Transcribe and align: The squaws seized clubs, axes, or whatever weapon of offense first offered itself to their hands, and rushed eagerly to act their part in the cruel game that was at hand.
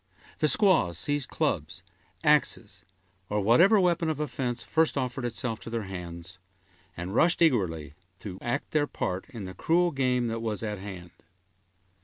The 0.39 0.47
squaws 0.47 0.97
seized 0.97 1.29
clubs, 1.29 1.83
axes, 2.23 2.85
or 3.29 3.39
whatever 3.39 3.79
weapon 3.79 4.09
of 4.09 4.19
offense 4.19 4.63
first 4.63 4.97
offered 4.97 5.25
itself 5.25 5.59
to 5.59 5.69
their 5.69 5.83
hands, 5.83 6.39
and 6.97 7.13
rushed 7.13 7.39
eagerly 7.39 7.93
to 8.21 8.39
act 8.41 8.71
their 8.71 8.87
part 8.87 9.29
in 9.29 9.45
the 9.45 9.53
cruel 9.53 9.91
game 9.91 10.25
that 10.25 10.39
was 10.41 10.63
at 10.63 10.79
hand. 10.79 11.11